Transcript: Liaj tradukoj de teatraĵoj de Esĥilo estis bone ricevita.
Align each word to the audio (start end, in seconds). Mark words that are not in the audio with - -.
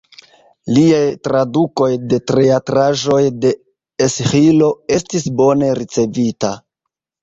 Liaj 0.77 1.01
tradukoj 1.27 1.91
de 2.15 2.21
teatraĵoj 2.33 3.21
de 3.45 3.55
Esĥilo 4.09 4.75
estis 5.01 5.33
bone 5.41 5.75
ricevita. 5.85 6.57